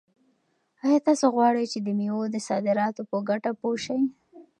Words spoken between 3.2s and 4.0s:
ګټه پوه شئ؟